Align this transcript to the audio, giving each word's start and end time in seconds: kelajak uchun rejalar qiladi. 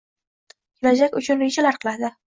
kelajak 0.79 1.19
uchun 1.21 1.45
rejalar 1.45 1.79
qiladi. 1.85 2.15